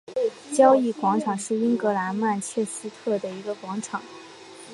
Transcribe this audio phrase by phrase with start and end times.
[0.51, 4.01] 交易广场是英格兰曼彻斯特的一个广场。